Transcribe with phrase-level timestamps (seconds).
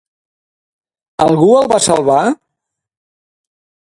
[1.25, 2.21] Algú el va salvar?